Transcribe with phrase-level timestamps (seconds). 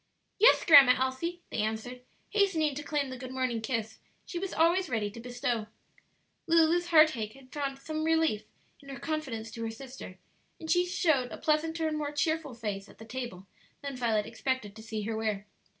[0.39, 2.01] "Yes, Grandma Elsie," they answered,
[2.31, 5.67] hastening to claim the good morning kiss she was always ready to bestow.
[6.47, 8.45] Lulu's heartache had found some relief
[8.79, 10.17] in her confidence to her sister,
[10.59, 13.45] and she showed a pleasanter and more cheerful face at the table
[13.83, 15.45] than Violet expected to see her wear.